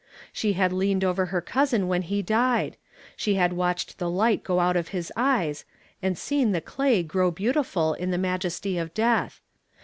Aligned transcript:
Siie 0.33 0.55
had 0.55 0.73
leaned 0.73 1.03
over 1.03 1.27
her 1.27 1.41
cousin 1.41 1.87
when 1.87 2.01
he 2.01 2.23
died; 2.23 2.75
she 3.15 3.35
had 3.35 3.53
watched 3.53 3.99
the 3.99 4.09
light 4.09 4.43
go 4.43 4.59
out 4.59 4.75
of 4.75 4.87
his 4.87 5.11
eyes, 5.15 5.63
and 6.01 6.17
seen 6.17 6.51
Die 6.53 6.59
clay 6.59 7.03
grow 7.03 7.29
beautiful 7.29 7.93
in 7.93 8.09
the 8.09 8.17
majesty 8.17 8.79
of 8.79 8.95
death. 8.95 9.41